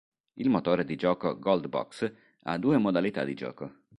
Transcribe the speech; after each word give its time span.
Il 0.39 0.49
motore 0.49 0.83
di 0.83 0.95
gioco 0.95 1.37
"Gold 1.37 1.67
Box" 1.67 2.11
ha 2.45 2.57
due 2.57 2.77
modalità 2.79 3.23
di 3.23 3.35
gioco. 3.35 3.81